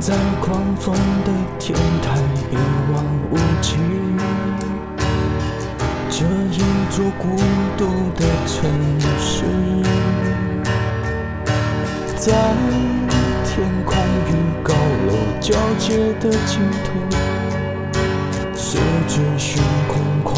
[0.00, 0.94] 在狂风
[1.24, 2.18] 的天台
[2.50, 2.56] 一
[2.92, 3.76] 望无际，
[6.10, 6.58] 这一
[6.90, 7.36] 座孤
[7.76, 8.68] 独的城
[9.18, 9.44] 市，
[12.16, 12.32] 在
[13.44, 13.96] 天空
[14.26, 14.30] 与
[14.62, 14.74] 高
[15.06, 15.10] 楼
[15.40, 16.90] 交接的尽头，
[18.54, 18.78] 是
[19.08, 20.36] 追寻空旷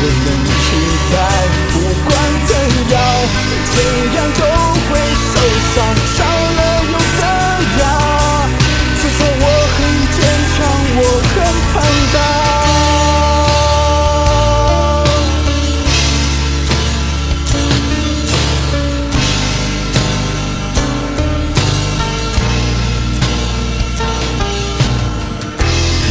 [0.00, 0.66] 没人能取
[1.12, 1.14] 代。
[1.72, 2.10] 不管
[2.46, 2.50] 怎
[2.92, 2.96] 样，
[3.74, 3.76] 怎
[4.14, 4.42] 样都
[4.88, 4.90] 会
[5.28, 5.34] 受
[5.74, 5.76] 伤，
[6.16, 6.18] 伤
[6.56, 7.22] 了又怎
[7.80, 7.82] 样？
[9.00, 9.76] 至少我很
[10.14, 10.16] 坚
[10.54, 10.56] 强，
[10.96, 11.34] 我很
[11.72, 11.74] 坦
[12.14, 12.16] 荡。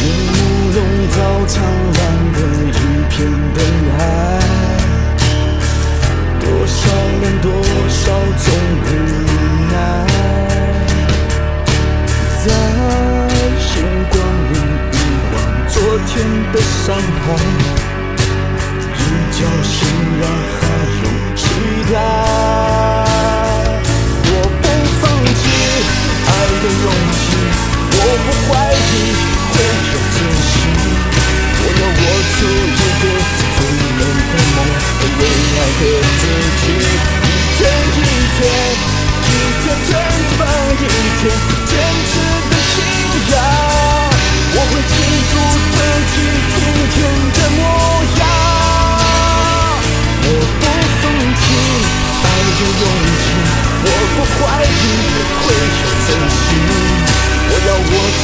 [0.32, 0.34] 暮
[0.74, 0.76] 笼
[1.10, 1.56] 罩苍
[1.96, 1.98] 蓝
[2.32, 2.36] 的
[2.70, 2.80] 一
[3.10, 3.16] 片
[16.18, 17.26] 忘昨天的伤害，
[18.92, 19.00] 一
[19.32, 19.76] 觉醒
[20.20, 20.24] 来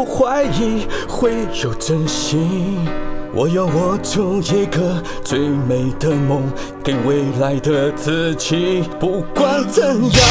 [0.00, 2.88] 不怀疑会有真心。
[3.34, 6.40] 我要握住一个最美的梦，
[6.82, 8.82] 给未来的自己。
[8.98, 10.22] 不管怎样，